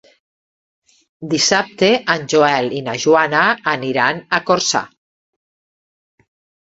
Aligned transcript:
Dissabte 1.33 1.89
en 2.15 2.25
Joel 2.33 2.73
i 2.79 2.81
na 2.87 2.95
Joana 3.05 3.45
aniran 3.77 4.25
a 4.39 4.41
Corçà. 4.49 4.83